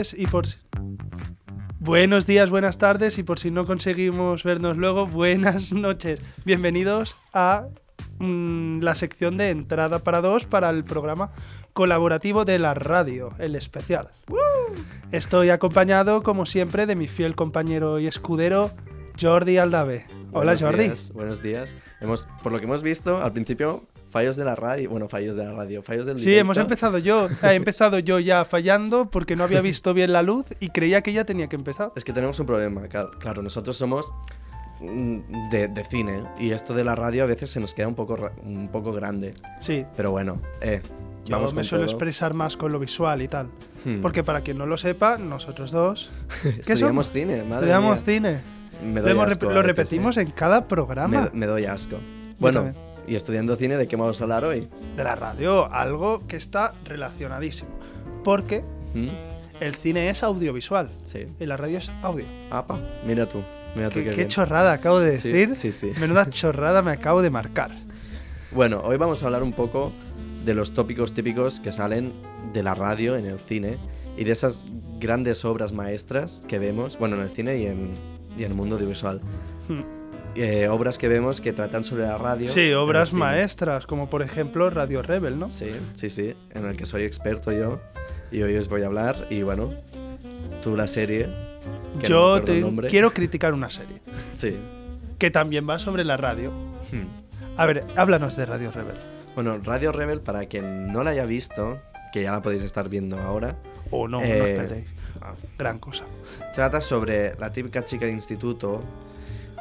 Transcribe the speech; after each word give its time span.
tardes 0.00 0.14
y 0.18 0.26
por 0.26 0.46
si... 0.46 0.58
Buenos 1.78 2.26
días, 2.26 2.48
buenas 2.50 2.78
tardes 2.78 3.18
y 3.18 3.22
por 3.22 3.38
si 3.38 3.50
no 3.50 3.66
conseguimos 3.66 4.44
vernos 4.44 4.76
luego, 4.76 5.06
buenas 5.06 5.72
noches. 5.74 6.20
Bienvenidos 6.44 7.16
a 7.34 7.66
mm, 8.18 8.80
la 8.80 8.94
sección 8.94 9.36
de 9.36 9.50
entrada 9.50 9.98
para 9.98 10.20
dos 10.22 10.46
para 10.46 10.70
el 10.70 10.84
programa 10.84 11.32
colaborativo 11.74 12.44
de 12.44 12.58
la 12.58 12.72
radio, 12.74 13.32
el 13.38 13.56
especial. 13.56 14.08
Estoy 15.12 15.50
acompañado, 15.50 16.22
como 16.22 16.46
siempre, 16.46 16.86
de 16.86 16.96
mi 16.96 17.06
fiel 17.06 17.34
compañero 17.34 17.98
y 17.98 18.06
escudero, 18.06 18.70
Jordi 19.20 19.58
Aldave. 19.58 20.06
Hola, 20.32 20.52
Buenos 20.52 20.62
Jordi. 20.62 20.84
días, 20.84 21.12
buenos 21.12 21.42
días. 21.42 21.74
Hemos, 22.00 22.26
por 22.42 22.52
lo 22.52 22.58
que 22.58 22.64
hemos 22.64 22.82
visto, 22.82 23.20
al 23.20 23.32
principio, 23.32 23.84
fallos 24.10 24.36
de 24.36 24.44
la 24.44 24.54
radio. 24.56 24.90
Bueno, 24.90 25.08
fallos 25.08 25.36
de 25.36 25.44
la 25.44 25.52
radio, 25.52 25.82
fallos 25.82 26.06
del 26.06 26.18
Sí, 26.18 26.26
directo. 26.26 26.40
hemos 26.40 26.56
empezado 26.58 26.98
yo. 26.98 27.28
He 27.42 27.54
empezado 27.54 27.98
yo 27.98 28.18
ya 28.18 28.44
fallando 28.44 29.10
porque 29.10 29.36
no 29.36 29.44
había 29.44 29.60
visto 29.60 29.94
bien 29.94 30.12
la 30.12 30.22
luz 30.22 30.46
y 30.60 30.70
creía 30.70 31.02
que 31.02 31.12
ya 31.12 31.24
tenía 31.24 31.48
que 31.48 31.56
empezar. 31.56 31.92
Es 31.96 32.04
que 32.04 32.12
tenemos 32.12 32.38
un 32.40 32.46
problema. 32.46 32.82
Claro, 32.88 33.42
nosotros 33.42 33.76
somos 33.76 34.12
mm, 34.80 35.48
de, 35.50 35.68
de 35.68 35.84
cine 35.84 36.24
y 36.38 36.50
esto 36.50 36.74
de 36.74 36.84
la 36.84 36.94
radio 36.94 37.22
a 37.22 37.26
veces 37.26 37.50
se 37.50 37.60
nos 37.60 37.74
queda 37.74 37.88
un 37.88 37.94
poco, 37.94 38.30
un 38.42 38.68
poco 38.68 38.92
grande. 38.92 39.34
Sí, 39.60 39.84
Pero 39.96 40.10
bueno, 40.10 40.40
eh, 40.60 40.80
yo 41.24 41.36
vamos 41.36 41.54
me 41.54 41.64
suelo 41.64 41.84
todo. 41.84 41.92
expresar 41.94 42.34
más 42.34 42.56
con 42.56 42.72
lo 42.72 42.78
visual 42.78 43.22
y 43.22 43.28
tal. 43.28 43.48
Hmm. 43.84 44.00
Porque 44.00 44.22
para 44.24 44.40
quien 44.42 44.58
no 44.58 44.66
lo 44.66 44.76
sepa, 44.76 45.16
nosotros 45.18 45.70
dos 45.70 46.10
Estudiamos 46.44 47.06
somos? 47.06 47.12
cine, 47.12 47.36
madre 47.44 47.54
estudiamos 47.54 47.96
mía. 47.96 48.14
cine. 48.14 48.40
Me 48.84 48.94
Lo, 48.96 49.02
doy 49.02 49.10
hemos 49.12 49.28
asco 49.28 49.46
rep- 49.46 49.52
lo 49.54 49.62
repetimos 49.62 50.16
eh. 50.16 50.22
en 50.22 50.30
cada 50.30 50.66
programa 50.66 51.30
Me, 51.32 51.40
me 51.40 51.46
doy 51.46 51.66
asco. 51.66 51.98
Bueno. 52.38 52.72
Y 53.10 53.16
estudiando 53.16 53.56
cine, 53.56 53.76
¿de 53.76 53.88
qué 53.88 53.96
vamos 53.96 54.20
a 54.20 54.24
hablar 54.24 54.44
hoy? 54.44 54.68
de 54.96 55.02
la 55.04 55.16
radio. 55.16 55.70
Algo 55.72 56.26
que 56.28 56.36
está 56.36 56.74
relacionadísimo. 56.84 57.70
Porque 58.22 58.62
¿Mm? 58.94 59.08
el 59.60 59.74
cine 59.74 60.08
es 60.10 60.22
audiovisual 60.22 60.90
Sí. 61.02 61.26
y 61.40 61.44
la 61.46 61.56
radio 61.56 61.78
es 61.78 61.90
audio. 62.02 62.24
Apa, 62.52 62.78
mira 63.04 63.26
tú. 63.28 63.42
Mira 63.74 63.88
tú 63.90 63.94
¿Qué, 64.00 64.10
qué, 64.10 64.28
chorrada 64.28 64.72
acabo 64.72 65.00
de 65.00 65.10
decir? 65.12 65.54
sí, 65.56 65.72
sí. 65.72 65.92
Menuda 65.98 66.30
chorrada 66.30 66.82
me 66.82 66.92
acabo 66.92 67.20
de 67.20 67.30
marcar. 67.30 67.72
Bueno, 68.52 68.80
hoy 68.84 68.96
vamos 68.96 69.22
a 69.22 69.26
hablar 69.26 69.42
un 69.42 69.52
poco 69.52 69.90
de 70.44 70.54
los 70.54 70.72
tópicos 70.72 71.12
típicos 71.12 71.58
que 71.58 71.72
salen 71.72 72.12
de 72.52 72.62
la 72.62 72.74
radio 72.76 73.16
en 73.16 73.26
el 73.26 73.40
cine 73.40 73.78
y 74.16 74.22
de 74.24 74.32
esas 74.32 74.64
grandes 75.00 75.44
obras 75.44 75.72
maestras 75.72 76.44
que 76.46 76.58
vemos, 76.60 76.96
bueno, 76.98 77.16
en 77.16 77.22
el 77.22 77.30
cine 77.30 77.56
y 77.58 77.66
en, 77.66 77.92
y 78.38 78.44
en 78.44 78.50
el 78.52 78.56
mundo 78.56 78.76
audiovisual. 78.76 79.20
Hmm. 79.68 79.99
Eh, 80.36 80.68
obras 80.68 80.96
que 80.96 81.08
vemos 81.08 81.40
que 81.40 81.52
tratan 81.52 81.82
sobre 81.84 82.04
la 82.04 82.16
radio. 82.16 82.48
Sí, 82.48 82.72
obras 82.72 83.12
maestras, 83.12 83.86
como 83.86 84.08
por 84.08 84.22
ejemplo 84.22 84.70
Radio 84.70 85.02
Rebel, 85.02 85.38
¿no? 85.38 85.50
Sí, 85.50 85.70
sí, 85.94 86.08
sí, 86.08 86.34
en 86.54 86.66
el 86.66 86.76
que 86.76 86.86
soy 86.86 87.02
experto 87.02 87.50
yo 87.52 87.80
y 88.30 88.42
hoy 88.42 88.56
os 88.56 88.68
voy 88.68 88.82
a 88.82 88.86
hablar 88.86 89.26
y 89.28 89.42
bueno, 89.42 89.74
tú 90.62 90.76
la 90.76 90.86
serie. 90.86 91.24
que 92.00 92.08
no 92.08 92.08
Yo 92.08 92.20
acuerdo 92.36 92.44
te 92.46 92.60
nombre. 92.60 92.88
quiero 92.88 93.10
criticar 93.12 93.52
una 93.52 93.70
serie 93.70 94.00
Sí. 94.32 94.56
que 95.18 95.30
también 95.32 95.68
va 95.68 95.78
sobre 95.80 96.04
la 96.04 96.16
radio. 96.16 96.50
Hmm. 96.92 97.06
A 97.56 97.66
ver, 97.66 97.84
háblanos 97.96 98.36
de 98.36 98.46
Radio 98.46 98.70
Rebel. 98.70 98.96
Bueno, 99.34 99.58
Radio 99.62 99.90
Rebel, 99.92 100.20
para 100.20 100.46
quien 100.46 100.92
no 100.92 101.02
la 101.02 101.10
haya 101.10 101.24
visto, 101.24 101.78
que 102.12 102.22
ya 102.22 102.32
la 102.32 102.40
podéis 102.42 102.62
estar 102.62 102.88
viendo 102.88 103.18
ahora, 103.18 103.56
O 103.90 104.06
no, 104.06 104.20
no 104.20 104.24
Eh, 104.24 104.40
os 104.42 104.48
perdéis. 104.50 104.94
ah, 105.20 105.34
Gran 105.58 105.78
cosa. 105.80 106.04
Trata 106.54 106.80
sobre 106.80 107.34
la 107.38 107.52
típica 107.52 107.84
chica 107.84 108.06
de 108.06 108.12
instituto 108.12 108.80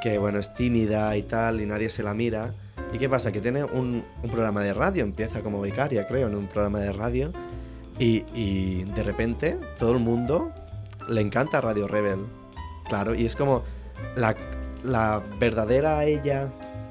que, 0.02 0.18
bueno, 0.18 0.40
es 0.40 0.54
tímida 0.54 1.16
y 1.16 1.24
tal, 1.24 1.62
y 1.62 1.66
nadie 1.66 1.90
se 1.90 2.04
la 2.04 2.14
mira. 2.14 2.54
¿Y 2.94 2.98
qué 2.98 3.10
pasa? 3.10 3.32
Que 3.32 3.42
tiene 3.42 3.64
un, 3.64 4.04
programa 4.32 4.62
de 4.62 4.74
radio, 4.74 5.04
empieza 5.04 5.42
como 5.42 5.62
becaria, 5.62 6.08
creo, 6.08 6.28
en 6.28 6.36
un 6.36 6.48
programa 6.48 6.80
de 6.80 6.92
radio. 6.92 7.32
Y, 7.98 8.84
de 8.84 9.04
repente 9.04 9.60
todo 9.78 9.92
el 9.92 10.00
mundo 10.00 10.52
le 11.10 11.22
encanta 11.22 11.60
Radio 11.62 11.88
Rebel. 11.88 12.20
Claro, 12.88 13.14
y 13.14 13.26
es 13.26 13.36
como 13.36 13.64
la, 14.16 14.36
la 14.84 15.22
verdadera 15.40 16.06
ella 16.06 16.48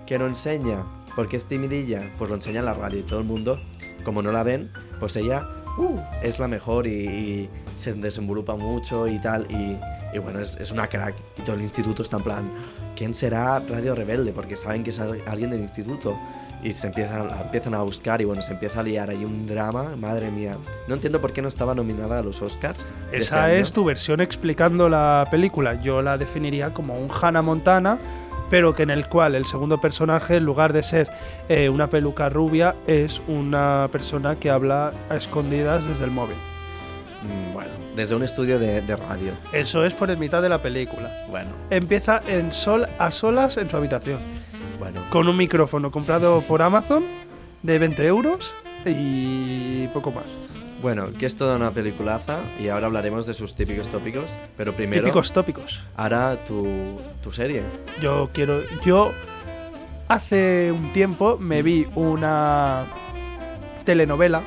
que 0.07 0.19
no 0.19 0.27
enseña, 0.27 0.83
porque 1.17 1.37
es 1.37 1.47
timidilla, 1.47 2.03
pues 2.19 2.29
lo 2.29 2.37
enseña 2.37 2.61
en 2.61 2.67
la 2.67 2.75
radio 2.75 3.01
y 3.01 3.03
todo 3.03 3.21
el 3.21 3.25
mundo, 3.25 3.59
como 4.05 4.23
no 4.23 4.33
la 4.33 4.43
ven, 4.43 4.71
pues 5.01 5.17
ella 5.17 5.49
uh, 5.79 6.01
es 6.23 6.39
la 6.39 6.49
mejor 6.49 6.87
y, 6.87 6.91
y 6.91 7.51
se 7.81 7.95
desenvolupa 7.95 8.57
mucho 8.57 9.07
y 9.09 9.19
tal. 9.21 9.47
Y, 9.51 9.77
y 10.15 10.19
bueno, 10.19 10.41
es, 10.41 10.57
es 10.57 10.71
una 10.71 10.87
crack. 10.87 11.15
Y 11.39 11.43
todo 11.43 11.57
el 11.57 11.63
instituto 11.63 12.03
está 12.03 12.17
en 12.17 12.23
plan, 12.23 12.51
¿quién 12.97 13.15
será 13.15 13.61
Radio 13.61 13.95
Rebelde? 13.95 14.33
Porque 14.33 14.57
saben 14.57 14.85
que 14.85 14.91
es 14.91 14.99
al- 14.99 15.23
alguien 15.27 15.51
del 15.51 15.61
instituto. 15.61 16.17
Y 16.61 16.73
se 16.73 16.89
empiezan, 16.89 17.75
a 17.75 17.83
buscar 17.83 18.21
y 18.21 18.25
bueno, 18.25 18.43
se 18.43 18.51
empieza 18.51 18.81
a 18.81 18.83
liar 18.83 19.11
ahí 19.11 19.25
un 19.25 19.47
drama, 19.47 19.95
madre 19.97 20.29
mía. 20.29 20.57
No 20.89 20.97
entiendo 20.97 21.21
por 21.21 21.33
qué 21.33 21.41
no 21.41 21.47
estaba 21.47 21.73
nominada 21.73 22.19
a 22.19 22.23
los 22.25 22.43
Oscars. 22.43 22.81
Esa 23.13 23.53
es 23.53 23.73
tu 23.73 23.85
versión 23.85 24.21
explicando 24.21 24.89
la 24.89 25.25
película. 25.31 25.81
Yo 25.81 26.03
la 26.03 26.19
definiría 26.19 26.75
como 26.75 26.99
un 26.99 27.09
Hannah 27.13 27.43
Montana, 27.43 27.97
pero 28.51 28.75
que 28.75 28.83
en 28.83 28.91
el 28.91 29.07
cual 29.09 29.35
el 29.35 29.47
segundo 29.47 29.81
personaje, 29.81 30.37
en 30.37 30.45
lugar 30.45 30.73
de 30.73 30.83
ser 30.83 31.09
eh, 31.49 31.69
una 31.69 31.89
peluca 31.89 32.29
rubia, 32.29 32.75
es 32.87 33.21
una 33.29 33.89
persona 33.93 34.37
que 34.37 34.51
habla 34.51 34.93
a 35.11 35.17
escondidas 35.17 35.87
desde 35.87 36.05
el 36.05 36.11
móvil. 36.11 36.37
Mm, 37.23 37.53
Bueno, 37.53 37.71
desde 37.97 38.15
un 38.15 38.23
estudio 38.23 38.59
de, 38.59 38.81
de 38.81 38.97
radio. 38.97 39.33
Eso 39.53 39.85
es 39.85 39.93
por 39.95 40.11
el 40.11 40.19
mitad 40.19 40.41
de 40.41 40.49
la 40.49 40.63
película. 40.63 41.11
Bueno, 41.29 41.51
Empieza 41.71 42.23
en 42.29 42.53
sol 42.53 42.87
a 42.99 43.11
solas 43.11 43.57
en 43.57 43.69
su 43.69 43.77
habitación, 43.77 44.19
bueno. 44.79 45.03
con 45.11 45.29
un 45.29 45.37
micrófono 45.37 45.91
comprado 45.91 46.41
por 46.43 46.63
Amazon 46.63 47.03
de 47.63 47.79
20 47.79 48.07
euros 48.07 48.55
y 48.87 49.87
poco 49.89 50.13
más. 50.13 50.25
Bueno, 50.81 51.07
que 51.19 51.27
es 51.27 51.37
toda 51.37 51.57
una 51.57 51.73
peliculaza 51.73 52.39
y 52.61 52.69
ahora 52.69 52.87
hablaremos 52.87 53.27
de 53.27 53.35
sus 53.35 53.55
típicos 53.55 53.89
tópicos. 53.89 54.37
Pero 54.57 54.73
primero, 54.73 55.03
Típicos 55.03 55.33
tópicos. 55.33 55.83
ahora 55.97 56.37
tu, 56.47 56.69
tu 57.23 57.33
serie. 57.33 57.63
Yo 58.01 58.31
quiero. 58.33 58.63
Yo 58.85 59.13
hace 60.07 60.71
un 60.73 60.93
tiempo 60.93 61.37
me 61.39 61.63
vi 61.63 61.87
una 61.97 62.85
telenovela. 63.85 64.41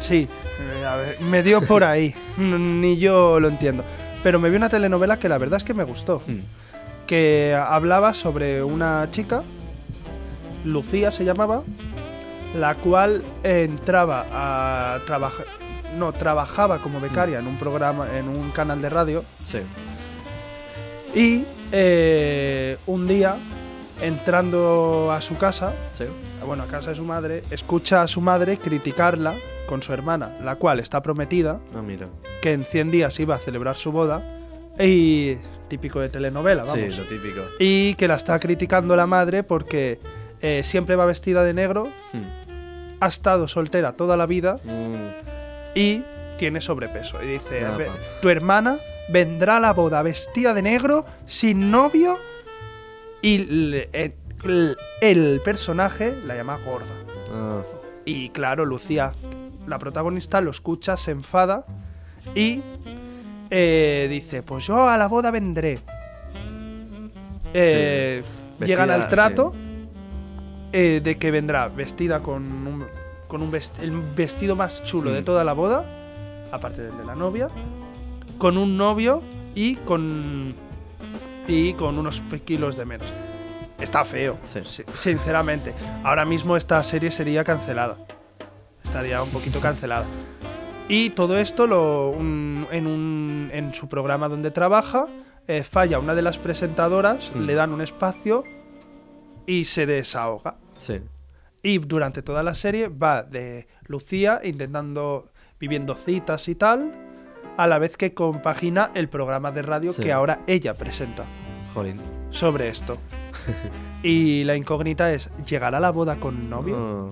Sí, 0.00 0.28
eh, 0.80 0.84
a 0.84 0.96
ver, 0.96 1.20
me 1.22 1.42
dio 1.42 1.60
por 1.62 1.82
ahí. 1.84 2.14
Ni 2.36 2.98
yo 2.98 3.40
lo 3.40 3.48
entiendo. 3.48 3.84
Pero 4.22 4.38
me 4.38 4.50
vi 4.50 4.56
una 4.56 4.68
telenovela 4.68 5.18
que 5.18 5.28
la 5.28 5.38
verdad 5.38 5.56
es 5.56 5.64
que 5.64 5.74
me 5.74 5.84
gustó. 5.84 6.22
Mm. 6.26 6.38
Que 7.06 7.56
hablaba 7.58 8.12
sobre 8.14 8.62
una 8.62 9.08
chica, 9.10 9.42
Lucía 10.64 11.10
se 11.10 11.24
llamaba, 11.24 11.62
la 12.54 12.74
cual 12.76 13.22
entraba 13.42 14.26
a 14.30 14.98
trabajar. 15.06 15.46
No, 15.96 16.12
trabajaba 16.12 16.78
como 16.78 17.00
becaria 17.00 17.38
en 17.38 17.46
un 17.46 17.56
programa, 17.56 18.06
en 18.16 18.28
un 18.28 18.50
canal 18.50 18.80
de 18.80 18.88
radio. 18.88 19.24
Sí. 19.44 19.58
Y 21.14 21.44
eh, 21.70 22.78
un 22.86 23.06
día, 23.06 23.36
entrando 24.00 25.12
a 25.12 25.20
su 25.20 25.36
casa, 25.36 25.72
Sí. 25.92 26.04
bueno, 26.46 26.62
a 26.62 26.66
casa 26.66 26.90
de 26.90 26.96
su 26.96 27.04
madre, 27.04 27.42
escucha 27.50 28.02
a 28.02 28.08
su 28.08 28.20
madre 28.20 28.56
criticarla 28.58 29.34
con 29.66 29.82
su 29.82 29.92
hermana, 29.92 30.36
la 30.42 30.56
cual 30.56 30.80
está 30.80 31.02
prometida, 31.02 31.60
Ah, 31.74 31.82
mira. 31.82 32.06
que 32.40 32.52
en 32.52 32.64
100 32.64 32.90
días 32.90 33.18
iba 33.20 33.34
a 33.34 33.38
celebrar 33.38 33.76
su 33.76 33.92
boda, 33.92 34.22
y 34.78 35.36
típico 35.68 36.00
de 36.00 36.08
telenovela, 36.08 36.64
vamos. 36.64 36.78
Sí, 36.94 36.96
lo 36.98 37.04
típico. 37.04 37.42
Y 37.58 37.94
que 37.94 38.08
la 38.08 38.14
está 38.16 38.38
criticando 38.40 38.96
la 38.96 39.06
madre 39.06 39.42
porque 39.42 40.00
eh, 40.40 40.62
siempre 40.64 40.96
va 40.96 41.04
vestida 41.06 41.44
de 41.44 41.54
negro, 41.54 41.88
Hmm. 42.12 42.24
Ha 43.02 43.06
estado 43.08 43.48
soltera 43.48 43.92
toda 43.92 44.16
la 44.16 44.26
vida 44.26 44.58
Mm, 44.64 45.74
y 45.74 46.02
tiene 46.38 46.60
sobrepeso. 46.60 47.22
Y 47.22 47.26
dice, 47.26 47.64
Ah, 47.66 47.76
"Ve- 47.76 47.86
pa. 47.86 47.92
tu 48.20 48.28
hermana 48.28 48.78
vendrá 49.08 49.56
a 49.56 49.60
la 49.60 49.72
boda 49.72 50.02
vestida 50.02 50.54
de 50.54 50.62
negro, 50.62 51.04
sin 51.26 51.70
novio, 51.70 52.18
y 53.20 53.38
le- 53.38 53.88
el, 55.00 55.40
personaje 55.44 56.14
la 56.24 56.34
llama 56.36 56.58
gorda. 56.64 56.94
ah, 57.32 57.62
Y 58.04 58.30
claro, 58.30 58.64
Lucía, 58.64 59.12
la 59.66 59.78
protagonista, 59.78 60.40
lo 60.40 60.50
escucha, 60.50 60.96
se 60.96 61.12
enfada 61.12 61.64
y 62.34 62.60
eh, 63.50 64.06
dice, 64.10 64.42
pues 64.42 64.66
yo 64.66 64.88
a 64.88 64.96
la 64.96 65.06
boda 65.08 65.30
vendré. 65.30 65.78
Eh, 67.54 68.22
llegan 68.60 68.88
Vestida, 68.88 68.94
al 68.94 69.08
trato 69.08 69.54
eh, 70.72 71.00
de 71.04 71.18
que 71.18 71.30
vendrá 71.30 71.68
vestida 71.68 72.20
con 72.20 72.42
un, 72.66 72.86
con 73.32 73.40
un 73.42 73.50
vest- 73.50 73.78
el 73.80 73.90
vestido 74.14 74.54
más 74.56 74.84
chulo 74.84 75.10
de 75.10 75.22
Mm. 75.22 75.24
toda 75.24 75.42
la 75.42 75.54
boda, 75.54 75.86
aparte 76.52 76.82
del 76.82 76.98
de 76.98 77.04
la 77.06 77.14
novia, 77.14 77.48
con 78.36 78.58
un 78.58 78.76
novio 78.76 79.22
y 79.54 79.76
con, 79.76 80.54
y 81.48 81.72
con 81.72 81.98
unos 81.98 82.20
kilos 82.44 82.76
de 82.76 82.84
menos. 82.84 83.08
Está 83.80 84.04
feo, 84.04 84.36
Sí. 84.44 84.60
sinceramente. 85.00 85.72
Ahora 86.04 86.26
mismo 86.26 86.58
esta 86.58 86.84
serie 86.84 87.10
sería 87.10 87.42
cancelada. 87.42 87.96
Estaría 88.84 89.22
un 89.22 89.30
poquito 89.30 89.60
cancelada. 89.60 90.04
Y 90.88 91.08
todo 91.10 91.38
esto 91.38 91.66
lo, 91.66 92.10
un- 92.10 92.66
en, 92.70 92.86
un- 92.86 93.48
en 93.50 93.72
su 93.74 93.88
programa 93.88 94.28
donde 94.28 94.50
trabaja, 94.50 95.06
eh, 95.48 95.64
falla 95.64 95.98
una 95.98 96.14
de 96.14 96.20
las 96.20 96.36
presentadoras, 96.36 97.30
Mm. 97.34 97.40
le 97.46 97.54
dan 97.54 97.72
un 97.72 97.80
espacio 97.80 98.44
y 99.46 99.64
se 99.64 99.86
desahoga. 99.86 100.56
sí. 100.76 101.00
Y 101.62 101.78
durante 101.78 102.22
toda 102.22 102.42
la 102.42 102.54
serie 102.54 102.88
va 102.88 103.22
de 103.22 103.68
Lucía 103.86 104.40
intentando, 104.42 105.30
viviendo 105.60 105.94
citas 105.94 106.48
y 106.48 106.54
tal, 106.54 106.92
a 107.56 107.66
la 107.66 107.78
vez 107.78 107.96
que 107.96 108.14
compagina 108.14 108.90
el 108.94 109.08
programa 109.08 109.50
de 109.52 109.62
radio 109.62 109.90
Sí. 109.92 110.02
que 110.02 110.12
ahora 110.12 110.40
ella 110.46 110.74
presenta 110.74 111.24
Jolín. 111.74 112.00
sobre 112.30 112.68
esto. 112.68 112.98
y 114.02 114.44
la 114.44 114.56
incógnita 114.56 115.12
es, 115.12 115.30
¿llegará 115.48 115.78
a 115.78 115.80
la 115.80 115.90
boda 115.90 116.16
con 116.16 116.48
novio? 116.50 116.76
Oh, 116.76 117.10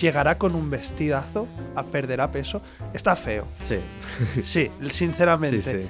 ¿Llegará 0.00 0.38
con 0.38 0.54
un 0.56 0.70
vestidazo? 0.70 1.46
¿A 1.76 1.84
perderá 1.84 2.30
peso? 2.30 2.60
Está 2.92 3.14
feo. 3.16 3.46
sí. 3.62 3.78
Sí, 4.44 4.70
sinceramente. 4.90 5.60
Sí, 5.62 5.88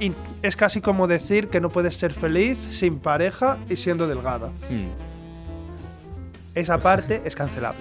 sí. 0.00 0.12
Es 0.42 0.56
casi 0.56 0.80
como 0.80 1.06
decir 1.06 1.48
que 1.48 1.60
no 1.60 1.68
puedes 1.68 1.96
ser 1.96 2.12
feliz 2.12 2.58
sin 2.70 2.98
pareja 2.98 3.58
y 3.68 3.76
siendo 3.76 4.06
delgada. 4.06 4.48
Hmm. 4.68 4.88
Esa 6.54 6.78
parte 6.78 7.22
es 7.24 7.34
cancelable. 7.36 7.80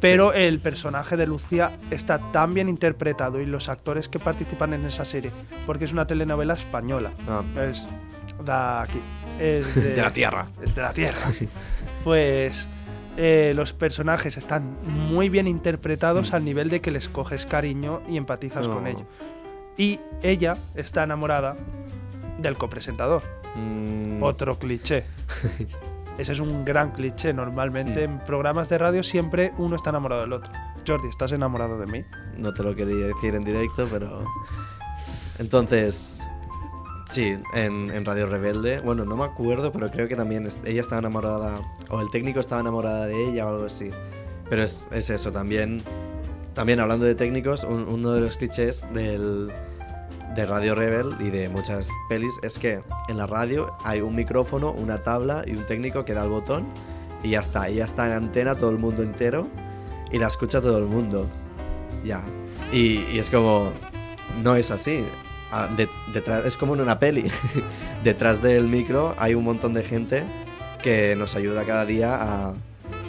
Pero 0.00 0.32
el 0.32 0.60
personaje 0.60 1.16
de 1.16 1.26
Lucía 1.26 1.72
está 1.90 2.18
tan 2.30 2.54
bien 2.54 2.68
interpretado 2.68 3.40
y 3.40 3.46
los 3.46 3.68
actores 3.68 4.08
que 4.08 4.18
participan 4.20 4.72
en 4.74 4.84
esa 4.84 5.04
serie, 5.04 5.32
porque 5.66 5.86
es 5.86 5.92
una 5.92 6.06
telenovela 6.06 6.54
española. 6.54 7.10
Ah, 7.28 7.42
Es 7.68 7.86
de 8.44 8.52
aquí. 8.52 9.00
Es 9.40 9.74
de, 9.74 9.94
de 9.94 10.02
la 10.02 10.12
tierra. 10.12 10.46
es 10.62 10.74
de 10.74 10.82
la 10.82 10.92
tierra. 10.92 11.18
Pues 12.04 12.68
eh, 13.16 13.52
los 13.56 13.72
personajes 13.72 14.36
están 14.36 14.76
muy 14.84 15.28
bien 15.28 15.48
interpretados 15.48 16.30
Mm. 16.30 16.34
al 16.36 16.44
nivel 16.44 16.68
de 16.70 16.80
que 16.80 16.92
les 16.92 17.08
coges 17.08 17.44
cariño 17.44 18.00
y 18.08 18.16
empatizas 18.16 18.68
con 18.68 18.86
ellos. 18.86 19.02
Y 19.76 19.98
ella 20.22 20.56
está 20.76 21.02
enamorada 21.02 21.56
del 22.38 22.56
copresentador. 22.56 23.22
Mm, 23.56 24.22
Otro 24.22 24.58
cliché. 24.60 25.04
Ese 26.18 26.32
es 26.32 26.40
un 26.40 26.64
gran 26.64 26.90
cliché. 26.92 27.32
Normalmente 27.32 28.02
en 28.04 28.18
programas 28.18 28.68
de 28.68 28.76
radio 28.78 29.02
siempre 29.02 29.52
uno 29.56 29.76
está 29.76 29.90
enamorado 29.90 30.22
del 30.22 30.32
otro. 30.32 30.52
Jordi, 30.86 31.08
¿estás 31.08 31.32
enamorado 31.32 31.78
de 31.78 31.86
mí? 31.86 32.04
No 32.36 32.52
te 32.52 32.62
lo 32.62 32.74
quería 32.74 33.06
decir 33.06 33.34
en 33.34 33.44
directo, 33.44 33.86
pero. 33.90 34.24
Entonces. 35.38 36.20
Sí, 37.06 37.38
en, 37.54 37.90
en 37.90 38.04
Radio 38.04 38.26
Rebelde. 38.26 38.80
Bueno, 38.80 39.04
no 39.06 39.16
me 39.16 39.24
acuerdo, 39.24 39.72
pero 39.72 39.90
creo 39.90 40.08
que 40.08 40.16
también 40.16 40.46
ella 40.64 40.80
estaba 40.82 40.98
enamorada. 40.98 41.58
O 41.88 42.00
el 42.02 42.10
técnico 42.10 42.40
estaba 42.40 42.60
enamorada 42.60 43.06
de 43.06 43.28
ella 43.30 43.46
o 43.46 43.50
algo 43.50 43.64
así. 43.64 43.88
Pero 44.50 44.62
es, 44.62 44.84
es 44.90 45.08
eso, 45.08 45.32
también. 45.32 45.82
También 46.52 46.80
hablando 46.80 47.06
de 47.06 47.14
técnicos, 47.14 47.64
un- 47.64 47.88
uno 47.88 48.10
de 48.12 48.20
los 48.20 48.36
clichés 48.36 48.86
del, 48.92 49.50
de 50.34 50.46
Radio 50.46 50.74
Rebel 50.74 51.14
y 51.20 51.30
de 51.30 51.48
muchas 51.48 51.88
pelis 52.08 52.38
es 52.42 52.58
que 52.58 52.82
en 53.08 53.16
la 53.16 53.26
radio 53.26 53.74
hay 53.84 54.00
un 54.00 54.14
micrófono, 54.14 54.70
una 54.72 54.98
tabla 55.02 55.42
y 55.46 55.52
un 55.52 55.64
técnico 55.66 56.04
que 56.04 56.14
da 56.14 56.22
el 56.24 56.28
botón 56.30 56.66
y 57.22 57.30
ya 57.30 57.40
está. 57.40 57.68
Y 57.70 57.76
ya 57.76 57.84
está 57.84 58.06
en 58.06 58.12
antena 58.12 58.54
todo 58.54 58.70
el 58.70 58.78
mundo 58.78 59.02
entero 59.02 59.48
y 60.12 60.18
la 60.18 60.28
escucha 60.28 60.60
todo 60.60 60.78
el 60.78 60.84
mundo. 60.84 61.26
Ya. 62.04 62.22
Y, 62.72 63.00
y 63.12 63.18
es 63.18 63.30
como. 63.30 63.72
No 64.42 64.54
es 64.56 64.70
así. 64.70 65.04
Ah, 65.50 65.68
de- 65.76 65.88
detrás, 66.12 66.44
es 66.44 66.56
como 66.56 66.74
en 66.74 66.82
una 66.82 66.98
peli. 66.98 67.30
detrás 68.04 68.42
del 68.42 68.68
micro 68.68 69.14
hay 69.18 69.34
un 69.34 69.44
montón 69.44 69.72
de 69.74 69.82
gente 69.82 70.22
que 70.82 71.16
nos 71.16 71.34
ayuda 71.34 71.64
cada 71.64 71.84
día 71.86 72.14
a, 72.14 72.52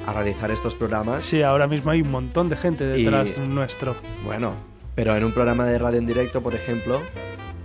a 0.07 0.13
realizar 0.13 0.49
estos 0.49 0.73
programas. 0.73 1.23
Sí, 1.25 1.43
ahora 1.43 1.67
mismo 1.67 1.91
hay 1.91 2.01
un 2.01 2.09
montón 2.09 2.49
de 2.49 2.55
gente 2.55 2.85
detrás 2.85 3.37
Y- 3.37 3.41
nuestro. 3.41 3.95
Bueno, 4.23 4.55
pero 4.99 5.15
en 5.15 5.23
un 5.23 5.31
programa 5.31 5.63
de 5.63 5.79
radio 5.79 5.97
en 5.97 6.05
directo, 6.05 6.41
por 6.43 6.53
ejemplo, 6.53 7.01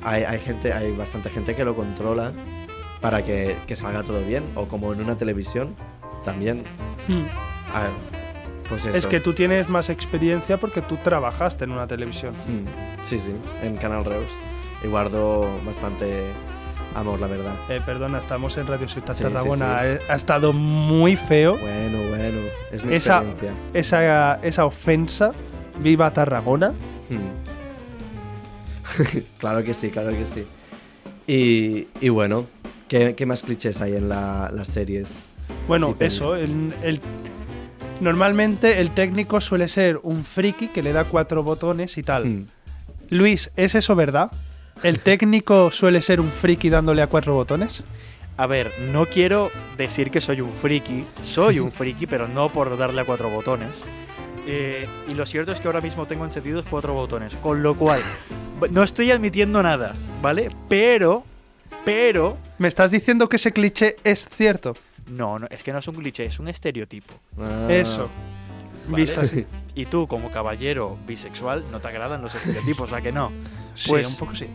hay, 0.04 0.22
hay 0.22 0.38
gente, 0.38 0.72
hay 0.72 0.92
bastante 0.92 1.30
gente 1.30 1.56
que 1.56 1.64
lo 1.64 1.74
controla 1.74 2.30
para 3.00 3.24
que, 3.24 3.56
que 3.66 3.74
salga 3.74 4.04
todo 4.04 4.20
bien. 4.24 4.44
O 4.54 4.68
como 4.68 4.92
en 4.92 5.00
una 5.00 5.16
televisión, 5.16 5.74
también. 6.24 6.62
Hmm. 7.08 7.24
a 7.74 7.80
ver, 7.80 7.90
pues 8.68 8.86
eso. 8.86 8.96
Es 8.96 9.08
que 9.08 9.18
tú 9.18 9.32
tienes 9.32 9.68
más 9.68 9.88
experiencia 9.90 10.58
porque 10.58 10.80
tú 10.80 10.96
trabajaste 11.02 11.64
en 11.64 11.72
una 11.72 11.88
televisión. 11.88 12.34
Mm, 12.46 13.02
Sí, 13.02 13.18
sí, 13.18 13.32
en 13.64 13.76
Canal 13.78 14.04
Reus. 14.04 14.28
Y 14.84 14.86
guardo 14.86 15.48
bastante 15.66 16.26
amor, 16.94 17.18
la 17.18 17.26
verdad. 17.26 17.54
Eh, 17.68 17.80
perdona, 17.84 18.18
estamos 18.20 18.56
en 18.58 18.68
Radio 18.68 18.88
Ciudad 18.88 19.08
Sí, 19.12 19.14
sí, 19.18 19.22
Tarragona. 19.24 19.78
sí. 19.80 19.86
Eh, 19.86 19.98
Ha 20.08 20.14
estado 20.14 20.52
muy 20.52 21.16
feo 21.16 21.58
Bueno, 21.58 21.98
bueno, 22.10 22.42
es 22.70 22.84
mi 22.84 22.94
Esa- 22.94 23.22
experiencia. 23.24 23.52
esa, 23.72 24.34
esa 24.36 24.64
ofensa. 24.66 25.32
Viva 25.80 26.12
Tarragona. 26.12 26.72
Mm. 27.18 29.18
claro 29.38 29.64
que 29.64 29.74
sí, 29.74 29.90
claro 29.90 30.10
que 30.10 30.24
sí. 30.24 30.46
Y, 31.26 31.88
y 32.04 32.08
bueno, 32.10 32.46
¿qué, 32.88 33.14
qué 33.14 33.26
más 33.26 33.42
clichés 33.42 33.80
hay 33.80 33.96
en 33.96 34.08
la- 34.08 34.50
las 34.52 34.68
series? 34.68 35.12
Bueno, 35.66 35.96
eso. 36.00 36.36
el- 36.36 36.74
el- 36.82 37.00
normalmente 38.00 38.80
el 38.80 38.90
técnico 38.90 39.40
suele 39.40 39.68
ser 39.68 39.98
un 40.02 40.24
friki 40.24 40.68
que 40.68 40.82
le 40.82 40.92
da 40.92 41.04
cuatro 41.04 41.42
botones 41.42 41.96
y 41.98 42.02
tal. 42.02 42.24
Mm. 42.26 42.46
Luis, 43.10 43.50
¿es 43.56 43.74
eso 43.74 43.94
verdad? 43.94 44.30
¿El 44.82 44.98
técnico 45.00 45.70
suele 45.70 46.02
ser 46.02 46.20
un 46.20 46.28
friki 46.30 46.68
dándole 46.68 47.02
a 47.02 47.06
cuatro 47.06 47.34
botones? 47.34 47.82
A 48.36 48.46
ver, 48.46 48.72
no 48.92 49.06
quiero 49.06 49.50
decir 49.78 50.10
que 50.10 50.20
soy 50.20 50.40
un 50.40 50.50
friki, 50.50 51.04
soy 51.22 51.60
un 51.60 51.70
friki, 51.70 52.06
pero 52.06 52.26
no 52.26 52.48
por 52.48 52.76
darle 52.76 53.02
a 53.02 53.04
cuatro 53.04 53.30
botones. 53.30 53.70
Eh, 54.46 54.86
y 55.08 55.14
lo 55.14 55.24
cierto 55.26 55.52
es 55.52 55.60
que 55.60 55.66
ahora 55.68 55.80
mismo 55.80 56.06
tengo 56.06 56.24
encendidos 56.24 56.64
cuatro 56.68 56.92
botones, 56.92 57.34
con 57.36 57.62
lo 57.62 57.74
cual 57.76 58.00
no 58.70 58.82
estoy 58.82 59.10
admitiendo 59.10 59.62
nada, 59.62 59.94
¿vale? 60.20 60.50
Pero, 60.68 61.24
pero, 61.84 62.36
¿Me 62.58 62.68
estás 62.68 62.90
diciendo 62.90 63.28
que 63.28 63.36
ese 63.36 63.52
cliché 63.52 63.96
es 64.04 64.28
cierto? 64.28 64.74
no, 65.10 65.38
no, 65.38 65.46
es 65.50 65.62
que 65.62 65.72
no 65.72 65.78
es 65.78 65.88
un 65.88 65.94
cliché, 65.96 66.26
es 66.26 66.38
un 66.38 66.48
estereotipo. 66.48 67.14
Ah, 67.38 67.66
Eso. 67.70 68.08
¿vale? 68.88 69.02
Visto 69.02 69.20
así. 69.22 69.46
Y 69.74 69.86
tú, 69.86 70.06
como 70.06 70.30
caballero 70.30 70.98
bisexual, 71.06 71.64
no 71.70 71.80
te 71.80 71.88
agradan 71.88 72.20
los 72.22 72.34
estereotipos, 72.34 72.92
¿a 72.92 73.00
que 73.00 73.12
no? 73.12 73.30
Sí, 73.74 73.88
Pues- 73.88 74.08
un 74.08 74.16
poco 74.16 74.34
sí. 74.34 74.46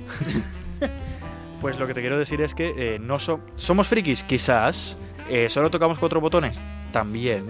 Pues 1.61 1.77
lo 1.77 1.87
que 1.87 1.93
te 1.93 1.99
quiero 2.01 2.17
decir 2.17 2.39
es 2.41 2.53
que 2.55 2.95
eh, 2.95 2.99
no 2.99 3.19
so- 3.19 3.41
somos 3.57 3.87
frikis, 3.87 4.23
quizás. 4.23 4.97
eh, 5.29 5.49
solo 5.49 5.69
tocamos 5.69 5.99
cuatro 5.99 6.21
botones, 6.21 6.57
también. 6.93 7.45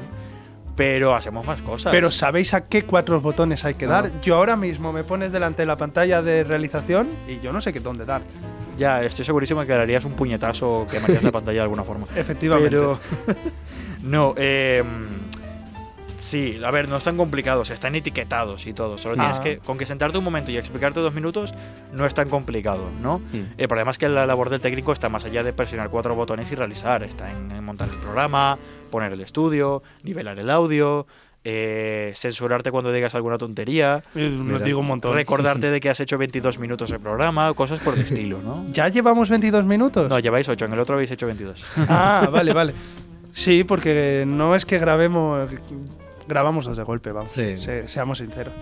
Pero 0.80 1.14
hacemos 1.14 1.46
más 1.46 1.62
cosas. 1.62 1.92
Pero 1.92 2.10
¿sabéis 2.10 2.54
a 2.54 2.62
qué 2.68 2.84
cuatro 2.84 3.20
botones 3.20 3.66
hay 3.66 3.74
que 3.76 3.84
Ah. 3.86 3.90
dar? 3.90 4.22
Yo 4.22 4.36
ahora 4.38 4.56
mismo 4.56 4.94
me 4.94 5.04
pones 5.04 5.34
delante 5.34 5.64
de 5.64 5.66
la 5.66 5.76
pantalla 5.76 6.22
de 6.22 6.46
realización 6.46 7.10
y 7.28 7.42
yo 7.42 7.52
no 7.52 7.60
sé 7.60 7.74
qué 7.74 7.82
dónde 7.82 8.06
dar. 8.06 8.22
ya 8.78 9.04
estoy 9.04 9.26
segurísimo 9.26 9.60
que 9.66 9.74
darías 9.74 10.06
un 10.06 10.14
puñetazo 10.14 10.72
o 10.84 10.88
quemarías 10.88 11.22
la 11.22 11.32
pantalla 11.34 11.58
de 11.58 11.64
alguna 11.64 11.84
forma. 11.84 12.08
Efectivamente. 12.16 12.70
Pero. 12.70 12.98
no, 14.04 14.34
eh. 14.38 14.82
Sí, 16.18 16.62
a 16.64 16.70
ver, 16.70 16.88
no 16.88 16.98
es 16.98 17.04
tan 17.04 17.18
complicados, 17.18 17.72
están 17.72 17.96
etiquetados 17.96 18.68
y 18.68 18.74
todo. 18.74 18.98
Solo 18.98 19.16
tienes 19.16 19.40
Ah. 19.40 19.44
que, 19.44 19.58
con 19.58 19.78
que 19.78 19.86
sentarte 19.86 20.18
un 20.18 20.24
momento 20.24 20.52
y 20.52 20.58
explicarte 20.58 21.00
dos 21.00 21.14
minutos, 21.14 21.54
no 21.92 22.06
es 22.06 22.14
tan 22.14 22.30
complicado, 22.30 22.90
¿no? 23.02 23.20
Mm. 23.20 23.54
El 23.58 23.68
problema 23.68 23.90
es 23.92 23.98
que 23.98 24.08
la 24.10 24.26
labor 24.28 24.50
del 24.50 24.62
técnico 24.62 24.92
está 24.94 25.10
más 25.10 25.26
allá 25.26 25.44
de 25.44 25.54
presionar 25.54 25.90
cuatro 25.90 26.14
botones 26.16 26.52
y 26.52 26.56
realizar. 26.56 27.02
Está 27.04 27.32
en, 27.32 27.52
en 27.52 27.64
montar 27.64 27.90
el 27.90 27.96
programa, 27.96 28.60
poner 28.90 29.14
el 29.14 29.22
estudio, 29.22 29.82
nivelar 30.04 30.38
el 30.40 30.50
audio, 30.50 31.08
eh, 31.46 32.12
censurarte 32.18 32.70
cuando 32.72 32.92
digas 32.92 33.16
alguna 33.16 33.38
tontería, 33.38 34.04
Eh, 34.14 34.30
Nos 34.30 34.46
Mira, 34.46 34.60
digo 34.66 34.80
un 34.82 34.88
montón. 34.88 35.14
recordarte 35.14 35.72
de 35.72 35.80
que 35.80 35.90
has 35.90 36.00
hecho 36.02 36.18
22 36.20 36.60
minutos 36.60 36.90
de 36.90 37.00
programa, 37.00 37.54
cosas 37.54 37.80
por 37.80 37.94
el 37.94 38.02
estilo, 38.02 38.42
¿no? 38.42 38.66
¿Ya 38.74 38.90
llevamos 38.90 39.30
22 39.30 39.64
minutos? 39.66 40.10
No, 40.10 40.20
lleváis 40.20 40.50
8, 40.50 40.66
en 40.66 40.74
el 40.74 40.80
otro 40.80 40.96
habéis 40.96 41.12
hecho 41.12 41.26
22. 41.28 41.64
Ah, 41.90 42.28
vale, 42.32 42.54
vale. 42.54 42.74
Sí, 43.32 43.64
porque 43.64 44.26
no 44.28 44.56
es 44.56 44.66
que 44.66 44.80
grabemos. 44.80 45.48
Grabamos 46.28 46.66
los 46.66 46.78
de 46.78 46.84
golpe, 46.84 47.12
vamos. 47.12 47.32
Sí. 47.32 47.58
Se- 47.60 47.88
seamos 47.88 48.18
sinceros. 48.18 48.54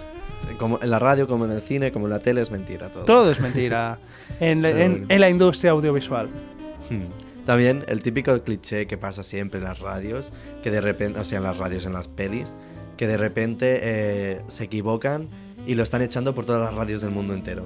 Como 0.60 0.80
en 0.82 0.90
la 0.90 1.00
radio, 1.00 1.28
como 1.28 1.46
en 1.46 1.52
el 1.52 1.62
cine, 1.62 1.92
como 1.92 2.06
en 2.06 2.12
la 2.12 2.20
tele, 2.20 2.42
es 2.42 2.52
mentira 2.52 2.90
todo. 2.90 3.04
Todo 3.06 3.32
es 3.32 3.40
mentira 3.40 3.98
en, 4.40 4.62
la- 4.62 4.70
Pero 4.70 4.82
en- 4.84 4.92
bueno. 4.92 5.06
en 5.10 5.22
la 5.22 5.30
industria 5.30 5.72
audiovisual. 5.72 6.30
Hmm. 6.90 7.27
También 7.48 7.86
el 7.88 8.04
típico 8.04 8.38
cliché 8.44 8.88
que 8.88 8.98
pasa 8.98 9.24
siempre 9.24 9.60
en 9.60 9.64
las 9.64 9.80
radios, 9.80 10.34
que 10.62 10.70
de 10.70 10.82
repente, 10.82 11.22
o 11.22 11.24
sea, 11.24 11.38
en 11.38 11.46
las 11.46 11.58
radios, 11.58 11.86
en 11.86 11.94
las 11.94 12.10
pelis, 12.10 12.58
que 12.98 13.08
de 13.08 13.16
repente 13.16 13.80
eh, 13.82 14.42
se 14.50 14.66
equivocan 14.66 15.30
y 15.66 15.76
lo 15.76 15.84
están 15.84 16.02
echando 16.02 16.36
por 16.36 16.46
todas 16.46 16.62
las 16.62 16.74
radios 16.74 17.00
del 17.00 17.12
mundo 17.12 17.34
entero. 17.34 17.66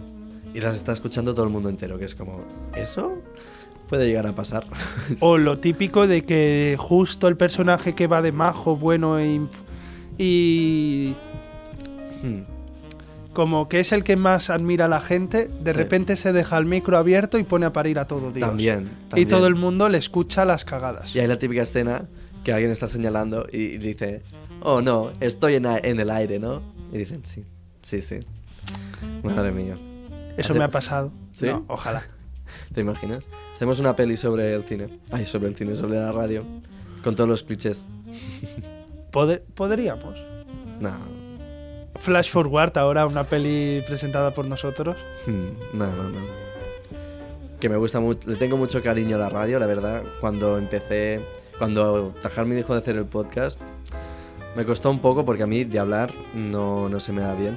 Y 0.53 0.61
las 0.61 0.75
está 0.75 0.93
escuchando 0.93 1.33
todo 1.33 1.45
el 1.45 1.51
mundo 1.51 1.67
entero, 1.67 1.97
que 1.97 2.05
es 2.05 2.13
como, 2.13 2.45
¿eso? 2.75 3.11
Puede 3.89 4.05
llegar 4.05 4.27
a 4.27 4.33
pasar. 4.33 4.67
O 5.19 5.39
lo 5.39 5.57
típico 5.57 6.05
de 6.05 6.25
que 6.25 6.75
justo 6.77 7.27
el 7.27 7.35
personaje 7.35 7.95
que 7.95 8.05
va 8.05 8.21
de 8.21 8.31
majo, 8.31 8.75
bueno 8.75 9.19
y, 9.19 9.47
y 10.19 11.15
Hmm. 12.21 12.43
Como 13.33 13.69
que 13.69 13.79
es 13.79 13.91
el 13.91 14.03
que 14.03 14.15
más 14.15 14.49
admira 14.49 14.85
a 14.85 14.87
la 14.89 14.99
gente, 15.01 15.47
de 15.47 15.71
Sí. 15.71 15.77
repente 15.77 16.15
se 16.15 16.33
deja 16.33 16.57
el 16.57 16.65
micro 16.65 16.97
abierto 16.97 17.37
y 17.39 17.43
pone 17.43 17.65
a 17.65 17.73
parir 17.73 17.97
a 17.99 18.05
todo 18.05 18.31
Dios. 18.31 18.47
También, 18.47 18.91
Y 19.05 19.09
también. 19.09 19.27
todo 19.29 19.47
el 19.47 19.55
mundo 19.55 19.87
le 19.89 19.97
escucha 19.97 20.43
las 20.45 20.65
cagadas. 20.65 21.15
Y 21.15 21.19
hay 21.19 21.27
la 21.27 21.39
típica 21.39 21.61
escena 21.61 22.05
que 22.43 22.51
alguien 22.53 22.71
está 22.71 22.87
señalando 22.87 23.47
y 23.51 23.57
y 23.57 23.77
dice, 23.77 24.21
oh 24.61 24.81
no, 24.81 25.11
estoy 25.19 25.55
en, 25.55 25.65
a- 25.65 25.77
en 25.77 25.99
el 25.99 26.09
aire, 26.09 26.39
¿no? 26.39 26.61
Y 26.91 26.97
dicen, 26.97 27.21
sí, 27.23 27.45
sí, 27.83 28.01
sí. 28.01 28.19
Madre 29.23 29.51
mía. 29.51 29.77
Eso 30.37 30.51
Hace- 30.51 30.59
me 30.59 30.65
ha 30.65 30.69
pasado. 30.69 31.11
¿Sí? 31.33 31.45
No, 31.45 31.63
ojalá. 31.67 32.03
¿Te 32.73 32.81
imaginas? 32.81 33.27
Hacemos 33.55 33.79
una 33.79 33.95
peli 33.95 34.17
sobre 34.17 34.53
el 34.53 34.63
cine. 34.63 34.99
Ay, 35.11 35.25
sobre 35.25 35.47
el 35.49 35.55
cine, 35.55 35.75
sobre 35.75 35.99
la 35.99 36.11
radio. 36.11 36.43
Con 37.03 37.15
todos 37.15 37.29
los 37.29 37.43
clichés. 37.43 37.85
Poder- 39.11 39.43
podríamos. 39.55 40.15
No. 40.79 41.20
Flash 42.01 42.31
Forward, 42.31 42.77
ahora 42.77 43.05
una 43.05 43.23
peli 43.23 43.83
presentada 43.85 44.33
por 44.33 44.45
nosotros. 44.45 44.97
Hmm, 45.25 45.77
No, 45.77 45.85
no, 45.87 46.03
no. 46.09 46.41
Que 47.59 47.69
me 47.69 47.77
gusta 47.77 47.99
mucho, 47.99 48.27
le 48.27 48.37
tengo 48.37 48.57
mucho 48.57 48.81
cariño 48.81 49.17
a 49.17 49.19
la 49.19 49.29
radio, 49.29 49.59
la 49.59 49.67
verdad. 49.67 50.01
Cuando 50.19 50.57
empecé, 50.57 51.21
cuando 51.59 52.13
Tajar 52.23 52.45
me 52.47 52.55
dijo 52.55 52.73
de 52.73 52.79
hacer 52.79 52.95
el 52.95 53.05
podcast, 53.05 53.59
me 54.55 54.65
costó 54.65 54.89
un 54.89 54.99
poco 54.99 55.23
porque 55.25 55.43
a 55.43 55.47
mí 55.47 55.63
de 55.63 55.77
hablar 55.77 56.11
no, 56.33 56.89
no 56.89 56.99
se 56.99 57.13
me 57.13 57.21
da 57.21 57.35
bien. 57.35 57.55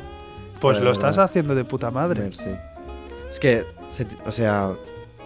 Pues 0.61 0.77
lo 0.79 0.85
verdad. 0.85 0.93
estás 1.11 1.19
haciendo 1.19 1.55
de 1.55 1.65
puta 1.65 1.91
madre. 1.91 2.21
Merci. 2.23 2.51
Es 3.31 3.41
que, 3.41 3.65
se 3.89 4.07
o 4.27 4.31
sea, 4.31 4.73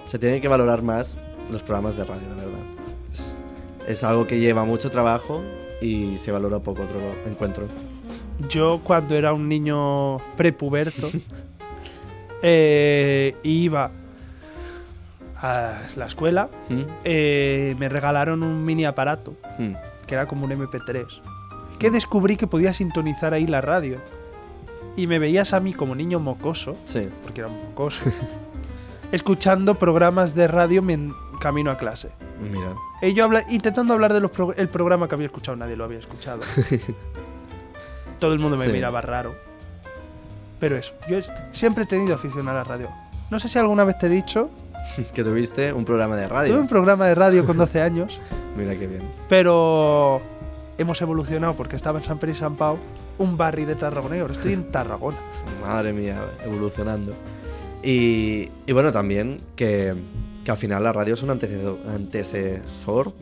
se 0.06 0.18
tienen 0.18 0.40
que 0.40 0.46
valorar 0.48 0.82
más 0.82 1.16
los 1.50 1.62
programas 1.62 1.96
de 1.96 2.04
radio, 2.04 2.28
la 2.28 2.36
verdad. 2.44 2.60
Es, 3.88 3.96
es 3.96 4.04
algo 4.04 4.28
que 4.28 4.38
lleva 4.38 4.64
mucho 4.64 4.90
trabajo 4.90 5.42
y 5.82 6.18
se 6.18 6.30
valora 6.30 6.60
poco 6.60 6.82
otro 6.84 7.00
encuentro. 7.26 7.64
Yo 8.48 8.80
cuando 8.84 9.14
era 9.16 9.32
un 9.32 9.48
niño 9.48 10.18
prepuberto 10.36 11.10
eh, 12.42 13.34
iba 13.42 13.90
a 15.40 15.82
la 15.96 16.06
escuela, 16.06 16.48
¿Mm? 16.68 16.80
eh, 17.04 17.74
me 17.78 17.88
regalaron 17.88 18.42
un 18.42 18.64
mini 18.64 18.84
aparato 18.84 19.34
¿Mm? 19.58 19.72
que 20.06 20.14
era 20.14 20.26
como 20.26 20.44
un 20.46 20.52
MP3, 20.52 21.06
que 21.78 21.90
descubrí 21.90 22.36
que 22.36 22.46
podía 22.46 22.72
sintonizar 22.72 23.34
ahí 23.34 23.46
la 23.46 23.60
radio. 23.60 23.98
Y 24.96 25.06
me 25.06 25.20
veías 25.20 25.52
a 25.52 25.60
mí 25.60 25.74
como 25.74 25.94
niño 25.94 26.18
mocoso, 26.18 26.76
Sí. 26.84 27.08
porque 27.22 27.40
era 27.42 27.48
un 27.48 27.56
mocoso, 27.56 28.00
escuchando 29.12 29.76
programas 29.76 30.34
de 30.34 30.48
radio 30.48 30.82
en 30.88 31.12
camino 31.40 31.70
a 31.70 31.78
clase. 31.78 32.08
Mira. 32.42 32.72
Y 33.02 33.12
yo 33.14 33.24
habla- 33.24 33.44
intentando 33.48 33.94
hablar 33.94 34.12
del 34.12 34.28
el 34.56 34.68
programa 34.68 35.06
que 35.08 35.14
había 35.14 35.26
escuchado, 35.26 35.56
nadie 35.56 35.76
lo 35.76 35.84
había 35.84 35.98
escuchado. 36.00 36.40
Todo 38.18 38.32
el 38.32 38.38
mundo 38.38 38.56
me 38.56 38.66
Sí. 38.66 38.72
miraba 38.72 39.00
raro. 39.00 39.34
Pero 40.60 40.76
eso, 40.76 40.92
yo 41.08 41.18
siempre 41.52 41.84
he 41.84 41.86
tenido 41.86 42.14
afición 42.14 42.48
a 42.48 42.54
la 42.54 42.64
radio. 42.64 42.88
No 43.30 43.38
sé 43.38 43.48
si 43.48 43.58
alguna 43.58 43.84
vez 43.84 43.98
te 43.98 44.06
he 44.06 44.10
dicho, 44.10 44.50
Que 45.14 45.22
tuviste 45.22 45.72
un 45.72 45.84
programa 45.84 46.16
de 46.16 46.26
radio. 46.26 46.52
tuve 46.52 46.60
un 46.62 46.68
programa 46.68 47.06
de 47.06 47.14
radio 47.14 47.44
con 47.46 47.56
12 47.56 47.80
años, 47.80 48.18
Mira 48.56 48.74
qué 48.74 48.86
bien. 48.86 49.02
pero 49.28 50.20
hemos 50.78 51.00
evolucionado 51.00 51.54
porque 51.54 51.76
estaba 51.76 51.98
en 51.98 52.04
San 52.04 52.18
Pedro 52.18 52.32
y 52.32 52.36
San 52.36 52.56
Pau, 52.56 52.76
un 53.18 53.36
barrio 53.36 53.66
de 53.66 53.74
Tarragona 53.76 54.16
y 54.16 54.20
ahora 54.20 54.32
estoy 54.32 54.52
en 54.54 54.64
Tarragona. 54.72 55.16
Madre 55.62 55.92
mía, 55.92 56.16
evolucionando. 56.44 57.14
Y, 57.82 58.48
y 58.66 58.72
bueno, 58.72 58.90
también 58.92 59.40
que, 59.54 59.94
que 60.44 60.50
al 60.50 60.56
final 60.56 60.82
la 60.82 60.92
radio 60.92 61.14
es 61.14 61.22
un 61.22 61.30
antecesor, 61.30 61.78
antecesor 61.88 63.12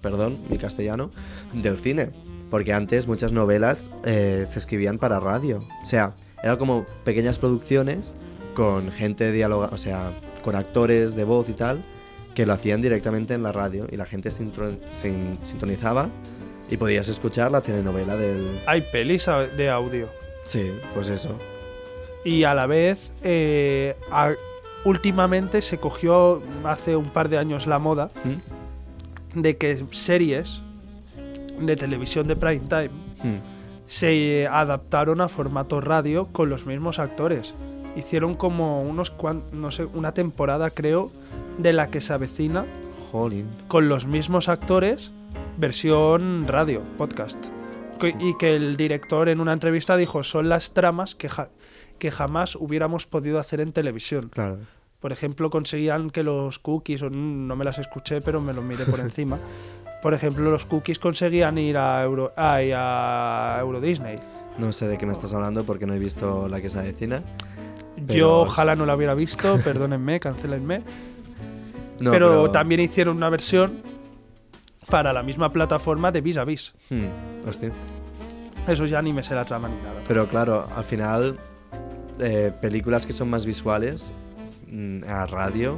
perdón, 0.00 0.38
mi 0.48 0.58
castellano, 0.58 1.10
del 1.52 1.76
cine. 1.78 2.10
Porque 2.50 2.72
antes 2.72 3.06
muchas 3.06 3.32
novelas 3.32 3.90
eh, 4.04 4.44
se 4.46 4.58
escribían 4.58 4.98
para 4.98 5.18
radio. 5.20 5.58
O 5.82 5.86
sea, 5.86 6.14
eran 6.42 6.56
como 6.56 6.84
pequeñas 7.04 7.38
producciones 7.38 8.14
con 8.54 8.90
gente 8.90 9.32
dialoga, 9.32 9.68
o 9.72 9.76
sea, 9.76 10.12
con 10.42 10.54
actores 10.54 11.14
de 11.16 11.24
voz 11.24 11.48
y 11.48 11.52
tal, 11.54 11.82
que 12.34 12.46
lo 12.46 12.52
hacían 12.52 12.80
directamente 12.80 13.34
en 13.34 13.42
la 13.42 13.50
radio 13.52 13.86
y 13.90 13.96
la 13.96 14.06
gente 14.06 14.30
sintonizaba 14.30 16.08
y 16.70 16.76
podías 16.76 17.08
escuchar 17.08 17.50
la 17.52 17.60
telenovela 17.60 18.16
del... 18.16 18.60
Hay 18.66 18.82
pelis 18.92 19.26
de 19.56 19.70
audio. 19.70 20.08
Sí, 20.44 20.70
pues 20.94 21.10
eso. 21.10 21.36
Y 22.24 22.44
a 22.44 22.54
la 22.54 22.66
vez, 22.66 23.12
eh, 23.22 23.96
a- 24.10 24.32
últimamente 24.84 25.62
se 25.62 25.78
cogió 25.78 26.42
hace 26.64 26.96
un 26.96 27.06
par 27.10 27.28
de 27.28 27.38
años 27.38 27.66
la 27.66 27.78
moda 27.78 28.08
¿Mm? 29.34 29.40
de 29.40 29.56
que 29.56 29.84
series 29.90 30.60
de 31.60 31.76
televisión 31.76 32.26
de 32.26 32.36
prime 32.36 32.66
time 32.68 32.90
Hmm. 33.22 33.38
se 33.86 34.46
adaptaron 34.50 35.20
a 35.20 35.28
formato 35.28 35.80
radio 35.80 36.26
con 36.32 36.50
los 36.50 36.66
mismos 36.66 36.98
actores. 36.98 37.54
Hicieron 37.96 38.34
como 38.34 38.82
unos 38.82 39.12
no 39.52 39.70
sé, 39.70 39.84
una 39.86 40.12
temporada 40.12 40.70
creo 40.70 41.10
de 41.58 41.72
la 41.72 41.88
que 41.90 42.00
se 42.02 42.12
avecina 42.12 42.66
Jolín. 43.10 43.46
con 43.68 43.88
los 43.88 44.06
mismos 44.06 44.48
actores, 44.50 45.12
versión 45.56 46.46
radio, 46.46 46.82
podcast. 46.98 47.38
Y 48.20 48.36
que 48.36 48.54
el 48.54 48.76
director 48.76 49.30
en 49.30 49.40
una 49.40 49.54
entrevista 49.54 49.96
dijo, 49.96 50.22
son 50.22 50.50
las 50.50 50.72
tramas 50.74 51.14
que, 51.14 51.30
ja- 51.30 51.48
que 51.98 52.10
jamás 52.10 52.54
hubiéramos 52.56 53.06
podido 53.06 53.38
hacer 53.38 53.62
en 53.62 53.72
televisión. 53.72 54.28
Claro. 54.28 54.58
Por 55.00 55.12
ejemplo, 55.12 55.48
conseguían 55.48 56.10
que 56.10 56.22
los 56.22 56.58
cookies, 56.58 57.00
o 57.02 57.06
n- 57.06 57.16
no 57.46 57.56
me 57.56 57.64
las 57.64 57.78
escuché, 57.78 58.20
pero 58.20 58.40
me 58.42 58.52
lo 58.52 58.60
miré 58.60 58.84
por 58.84 59.00
encima. 59.00 59.38
Por 60.06 60.14
ejemplo, 60.14 60.52
los 60.52 60.64
cookies 60.66 61.00
conseguían 61.00 61.58
ir 61.58 61.76
a 61.76 62.00
Euro, 62.04 62.32
ay, 62.36 62.70
a 62.72 63.56
Euro 63.60 63.80
Disney. 63.80 64.14
No 64.56 64.70
sé 64.70 64.86
de 64.86 64.98
qué 64.98 65.04
me 65.04 65.12
estás 65.12 65.34
hablando 65.34 65.64
porque 65.64 65.84
no 65.84 65.94
he 65.94 65.98
visto 65.98 66.46
la 66.48 66.60
que 66.60 66.70
se 66.70 66.78
avecina. 66.78 67.24
Pero- 68.06 68.14
Yo 68.16 68.36
ojalá 68.42 68.76
no 68.76 68.86
la 68.86 68.94
hubiera 68.94 69.14
visto, 69.14 69.58
perdónenme, 69.64 70.20
cancelenme. 70.20 70.82
No, 71.98 72.12
pero, 72.12 72.48
también 72.52 72.82
hicieron 72.82 73.16
una 73.16 73.28
versión 73.30 73.82
para 74.88 75.12
la 75.12 75.24
misma 75.24 75.50
plataforma 75.52 76.12
de 76.12 76.20
Vis 76.20 76.36
a 76.36 76.44
Vis. 76.44 76.72
Hmm, 76.88 77.08
hostia. 77.44 77.72
Eso 78.68 78.86
ya 78.86 79.02
ni 79.02 79.12
me 79.12 79.24
sé 79.24 79.34
la 79.34 79.44
trama 79.44 79.68
ni 79.68 79.74
nada. 79.82 80.04
Pero 80.06 80.28
claro, 80.28 80.68
al 80.76 80.84
final, 80.84 81.36
eh, 82.20 82.52
películas 82.60 83.06
que 83.06 83.12
son 83.12 83.28
más 83.28 83.44
visuales 83.44 84.12
mm, 84.68 85.02
a 85.02 85.26
radio, 85.26 85.76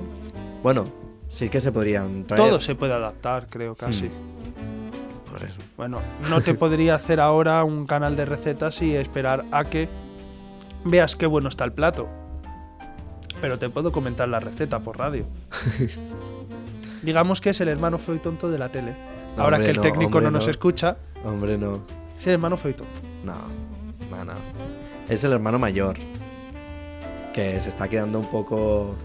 bueno, 0.62 0.84
sí 1.28 1.48
que 1.48 1.60
se 1.60 1.72
podrían 1.72 2.24
traer. 2.24 2.42
Todo 2.42 2.60
se 2.60 2.74
puede 2.74 2.92
adaptar, 2.94 3.46
creo, 3.48 3.74
casi. 3.74 4.06
Hmm. 4.06 5.30
Por 5.30 5.42
eso. 5.42 5.60
Bueno, 5.76 6.00
no 6.30 6.40
te 6.40 6.54
podría 6.54 6.94
hacer 6.94 7.20
ahora 7.20 7.62
un 7.64 7.86
canal 7.86 8.16
de 8.16 8.24
recetas 8.24 8.80
y 8.82 8.96
esperar 8.96 9.44
a 9.52 9.64
que 9.64 9.88
veas 10.84 11.16
qué 11.16 11.26
bueno 11.26 11.48
está 11.48 11.64
el 11.64 11.72
plato. 11.72 12.08
Pero 13.40 13.58
te 13.58 13.68
puedo 13.68 13.92
comentar 13.92 14.28
la 14.28 14.40
receta 14.40 14.80
por 14.80 14.98
radio. 14.98 15.26
Digamos 17.02 17.40
que 17.40 17.50
es 17.50 17.60
el 17.60 17.68
hermano 17.68 17.98
feo 17.98 18.16
y 18.16 18.18
tonto 18.18 18.50
de 18.50 18.58
la 18.58 18.70
tele. 18.70 18.96
No, 19.36 19.44
ahora 19.44 19.56
hombre, 19.56 19.72
que 19.72 19.78
el 19.78 19.82
técnico 19.82 20.20
no 20.20 20.30
nos 20.30 20.46
no. 20.46 20.50
escucha, 20.50 20.96
Hombre, 21.24 21.56
no. 21.56 21.82
es 22.18 22.26
el 22.26 22.32
hermano 22.34 22.56
feo 22.56 22.72
y 22.72 22.74
tonto. 22.74 23.00
No, 23.24 23.36
no, 24.10 24.24
no. 24.24 24.32
Es 25.08 25.22
el 25.22 25.32
hermano 25.32 25.58
mayor. 25.58 25.96
Que 27.32 27.60
se 27.60 27.68
está 27.68 27.86
quedando 27.86 28.18
un 28.18 28.26
poco. 28.26 28.96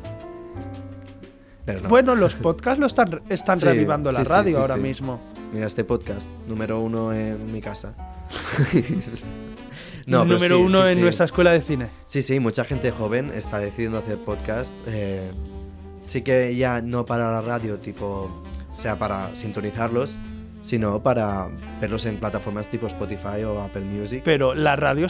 Pero 1.66 1.82
no. 1.82 1.90
Bueno, 1.90 2.16
los 2.16 2.36
podcasts 2.36 2.80
lo 2.80 2.88
están, 2.88 3.22
están 3.30 3.60
Sí, 3.60 3.66
revivando 3.66 4.12
la 4.12 4.24
sí, 4.24 4.30
radio 4.30 4.56
sí, 4.56 4.62
ahora 4.62 4.76
mismo. 4.78 5.20
Mira 5.54 5.68
este 5.68 5.84
podcast, 5.84 6.30
número 6.48 6.80
uno 6.80 7.14
en 7.14 7.52
mi 7.52 7.62
casa. 7.62 7.94
pero 10.06 10.26
Número 10.26 10.60
uno 10.60 10.86
en 10.88 11.02
nuestra 11.02 11.26
escuela 11.26 11.52
de 11.52 11.62
cine. 11.62 11.88
Sí, 12.06 12.22
sí, 12.22 12.40
mucha 12.40 12.64
gente 12.66 12.92
joven 12.92 13.30
está 13.34 13.60
decidiendo 13.60 14.00
hacer 14.00 14.18
podcast. 14.18 14.74
eh, 14.88 15.32
sí 16.02 16.22
que 16.22 16.56
ya 16.56 16.82
no 16.82 17.06
para 17.06 17.32
la 17.32 17.42
radio, 17.42 17.78
tipo, 17.80 18.30
o 18.76 18.78
sea, 18.78 18.98
para 19.00 19.34
sintonizarlos, 19.34 20.18
sino 20.62 21.02
para 21.02 21.48
verlos 21.80 22.06
en 22.06 22.18
plataformas 22.18 22.70
tipo 22.70 22.88
Spotify 22.88 23.44
o 23.46 23.62
Apple 23.62 23.86
Music. 23.86 24.22
Pero 24.26 24.54
la 24.54 24.76
radio 24.76 25.08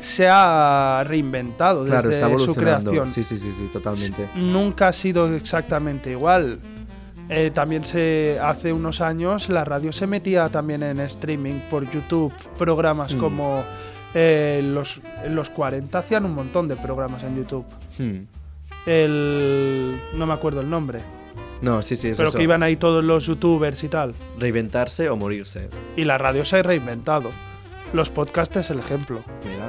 se 0.00 0.26
ha 0.28 1.04
reinventado 1.06 1.84
claro, 1.84 2.08
desde 2.08 2.22
está 2.24 2.38
su 2.38 2.54
creación. 2.54 3.10
Sí, 3.10 3.22
sí, 3.22 3.38
sí, 3.38 3.52
sí, 3.52 3.68
totalmente. 3.72 4.28
nunca 4.34 4.88
ha 4.88 4.92
sido 4.92 5.32
exactamente 5.34 6.10
igual. 6.10 6.58
Eh, 7.28 7.52
también 7.54 7.84
se 7.84 8.38
hace 8.42 8.72
unos 8.72 9.00
años 9.00 9.48
la 9.50 9.64
radio 9.64 9.92
se 9.92 10.06
metía 10.08 10.48
también 10.48 10.82
en 10.82 10.98
streaming 11.00 11.60
por 11.70 11.88
YouTube, 11.88 12.32
programas 12.58 13.14
Mm. 13.14 13.18
como 13.18 13.62
eh, 14.14 14.60
los, 14.66 15.00
en 15.22 15.36
los 15.36 15.48
40 15.50 15.96
hacían 15.96 16.24
un 16.24 16.34
montón 16.34 16.66
de 16.66 16.74
programas 16.74 17.22
en 17.22 17.36
YouTube. 17.36 17.64
Hmm. 17.98 18.24
El 18.86 20.00
no 20.16 20.26
me 20.26 20.32
acuerdo 20.32 20.60
el 20.62 20.68
nombre, 20.70 21.00
No, 21.62 21.82
sí, 21.82 21.94
sí, 21.94 22.08
es 22.08 22.16
pero 22.16 22.30
eso. 22.30 22.38
que 22.38 22.42
iban 22.44 22.62
ahí 22.62 22.76
todos 22.76 23.04
los 23.04 23.26
youtubers 23.26 23.84
y 23.84 23.88
tal. 23.88 24.14
Reinventarse 24.38 25.08
o 25.10 25.16
morirse. 25.16 25.68
Y 25.96 26.04
la 26.04 26.18
radio 26.18 26.44
se 26.44 26.56
ha 26.56 26.62
reinventado. 26.62 27.30
Los 27.92 28.08
podcasts 28.10 28.56
es 28.56 28.70
el 28.70 28.78
ejemplo. 28.78 29.20
Mira. 29.48 29.59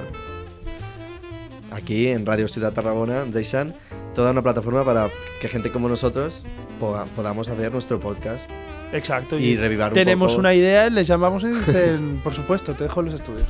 Aquí 1.71 2.07
en 2.09 2.25
Radio 2.25 2.47
Ciudad 2.47 2.73
Tarragona, 2.73 3.23
deixan 3.25 3.73
toda 4.13 4.31
una 4.31 4.41
plataforma 4.41 4.83
para 4.83 5.09
que 5.39 5.47
gente 5.47 5.71
como 5.71 5.87
nosotros 5.89 6.45
poda- 6.79 7.05
podamos 7.15 7.47
hacer 7.49 7.71
nuestro 7.71 7.99
podcast. 7.99 8.49
Exacto. 8.93 9.39
Y 9.39 9.55
revivar 9.55 9.91
un 9.91 9.93
Tenemos 9.93 10.33
poco- 10.33 10.41
una 10.41 10.53
idea, 10.53 10.89
les 10.89 11.07
llamamos 11.07 11.43
y 11.43 11.47
dicen, 11.47 12.19
por 12.23 12.33
supuesto, 12.33 12.73
te 12.73 12.83
dejo 12.83 13.01
los 13.01 13.13
estudios. 13.13 13.47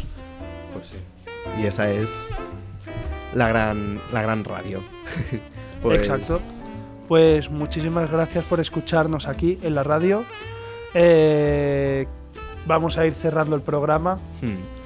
Pues 0.73 0.87
sí. 0.87 0.97
Y 1.61 1.65
esa 1.65 1.89
es 1.91 2.29
la 3.33 3.47
gran, 3.49 3.99
la 4.13 4.21
gran 4.21 4.43
radio. 4.43 4.81
Pues, 5.81 5.97
Exacto. 5.97 6.39
Pues 7.07 7.49
muchísimas 7.49 8.11
gracias 8.11 8.43
por 8.45 8.59
escucharnos 8.59 9.27
aquí 9.27 9.57
en 9.63 9.73
la 9.73 9.81
radio. 9.83 10.23
Eh, 10.93 12.05
vamos 12.67 12.99
a 12.99 13.05
ir 13.07 13.13
cerrando 13.13 13.55
el 13.55 13.61
programa. 13.63 14.19
hmm, 14.43 14.80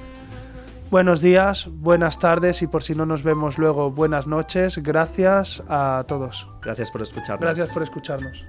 Buenos 0.90 1.20
días, 1.20 1.68
buenas 1.68 2.18
tardes 2.18 2.62
y 2.62 2.68
por 2.68 2.82
si 2.82 2.94
no 2.94 3.06
nos 3.06 3.24
vemos 3.24 3.58
luego, 3.58 3.90
buenas 3.90 4.28
noches. 4.28 4.78
Gracias 4.78 5.62
a 5.68 6.04
todos. 6.06 6.48
Gracias 6.62 6.92
por 6.92 7.02
escucharnos. 7.02 7.40
Gracias 7.40 7.72
por 7.72 7.82
escucharnos. 7.82 8.44